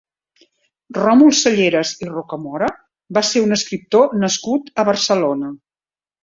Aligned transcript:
Ròmul 0.97 1.35
Salleres 1.39 1.91
i 2.05 2.09
Rocamora 2.13 2.71
va 3.19 3.23
ser 3.33 3.45
un 3.49 3.57
escriptor 3.59 4.17
nascut 4.25 4.73
a 4.85 4.89
Barcelona. 4.91 5.53